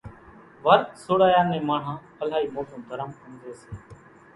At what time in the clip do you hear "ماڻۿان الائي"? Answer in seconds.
1.73-2.45